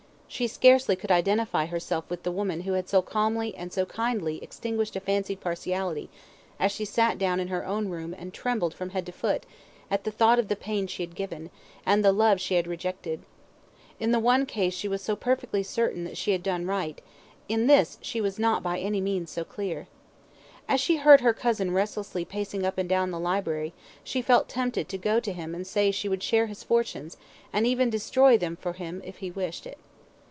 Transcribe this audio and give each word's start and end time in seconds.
She 0.33 0.47
scarcely 0.47 0.95
could 0.95 1.11
identify 1.11 1.65
herself 1.65 2.09
with 2.09 2.23
the 2.23 2.31
woman 2.31 2.61
who 2.61 2.71
had 2.71 2.87
so 2.87 3.01
calmly 3.01 3.53
and 3.53 3.73
so 3.73 3.85
kindly 3.85 4.41
extinguished 4.41 4.95
a 4.95 5.01
fancied 5.01 5.41
partiality, 5.41 6.09
as 6.57 6.71
she 6.71 6.85
sat 6.85 7.17
down 7.17 7.41
in 7.41 7.49
her 7.49 7.65
own 7.65 7.89
room 7.89 8.15
and 8.17 8.33
trembled 8.33 8.73
from 8.73 8.91
head 8.91 9.05
to 9.07 9.11
foot 9.11 9.45
at 9.91 10.05
the 10.05 10.09
thought 10.09 10.39
of 10.39 10.47
the 10.47 10.55
pain 10.55 10.87
she 10.87 11.03
had 11.03 11.15
given, 11.15 11.49
and 11.85 12.03
the 12.03 12.13
love 12.13 12.39
she 12.39 12.55
had 12.55 12.65
rejected. 12.65 13.23
In 13.99 14.13
the 14.13 14.21
one 14.21 14.45
case 14.45 14.73
she 14.73 14.87
was 14.87 15.05
perfectly 15.19 15.63
certain 15.63 16.05
that 16.05 16.15
she 16.15 16.31
had 16.31 16.43
done 16.43 16.65
right, 16.65 17.01
in 17.49 17.67
this 17.67 17.97
she 18.01 18.21
was 18.21 18.39
not 18.39 18.63
by 18.63 18.79
any 18.79 19.01
means 19.01 19.29
so 19.29 19.43
clear. 19.43 19.87
As 20.65 20.79
she 20.79 20.95
heard 20.95 21.19
her 21.19 21.33
cousin 21.33 21.71
restlessly 21.71 22.23
pacing 22.23 22.65
up 22.65 22.77
and 22.77 22.87
down 22.87 23.11
the 23.11 23.19
library, 23.19 23.73
she 24.01 24.21
felt 24.21 24.47
tempted 24.47 24.87
to 24.87 24.97
go 24.97 25.19
to 25.19 25.33
him 25.33 25.53
and 25.53 25.67
say 25.67 25.91
she 25.91 26.07
would 26.07 26.23
share 26.23 26.47
his 26.47 26.63
fortunes, 26.63 27.17
and 27.51 27.67
even 27.67 27.89
destroy 27.89 28.37
them 28.37 28.55
for 28.55 28.71
him 28.71 29.01
if 29.03 29.17
he 29.17 29.29
wished 29.29 29.67
it. 29.67 29.77